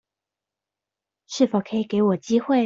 [1.27, 2.59] 是否可以給我機會